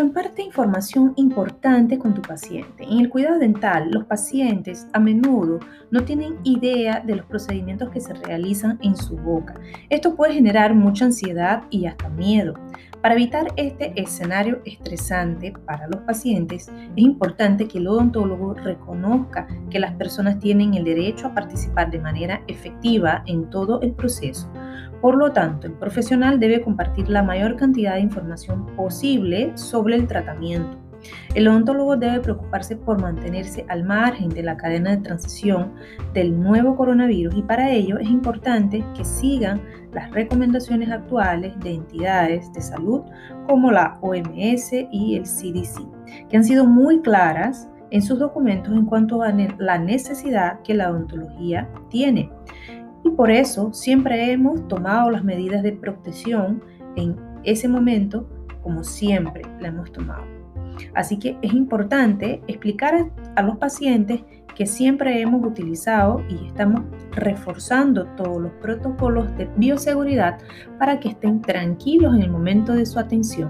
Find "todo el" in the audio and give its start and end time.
23.50-23.92